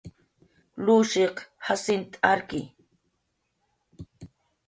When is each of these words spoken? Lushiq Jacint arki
Lushiq 0.85 1.35
Jacint 1.65 2.11
arki 2.31 2.61